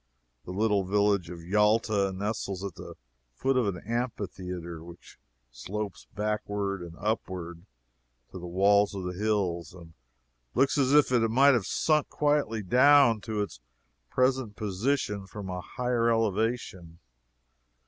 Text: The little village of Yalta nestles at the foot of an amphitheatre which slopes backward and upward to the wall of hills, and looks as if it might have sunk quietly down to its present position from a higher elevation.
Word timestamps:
The 0.45 0.51
little 0.51 0.83
village 0.83 1.29
of 1.29 1.41
Yalta 1.45 2.11
nestles 2.11 2.63
at 2.63 2.73
the 2.73 2.95
foot 3.35 3.55
of 3.55 3.67
an 3.67 3.79
amphitheatre 3.87 4.83
which 4.83 5.19
slopes 5.51 6.07
backward 6.15 6.81
and 6.81 6.95
upward 6.97 7.67
to 8.31 8.39
the 8.39 8.47
wall 8.47 8.89
of 8.95 9.15
hills, 9.15 9.73
and 9.75 9.93
looks 10.55 10.75
as 10.79 10.91
if 10.91 11.11
it 11.11 11.19
might 11.29 11.53
have 11.53 11.67
sunk 11.67 12.09
quietly 12.09 12.63
down 12.63 13.21
to 13.21 13.43
its 13.43 13.59
present 14.09 14.55
position 14.55 15.27
from 15.27 15.49
a 15.51 15.61
higher 15.61 16.09
elevation. 16.09 16.97